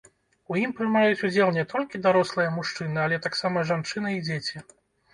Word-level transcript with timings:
У 0.53 0.55
ім 0.61 0.71
прымаюць 0.79 1.23
удзел 1.29 1.53
не 1.59 1.67
толькі 1.75 2.03
дарослыя 2.07 2.49
мужчыны, 2.57 2.97
але 3.05 3.23
таксама 3.29 3.69
жанчыны 3.73 4.09
і 4.19 4.23
дзеці. 4.29 4.69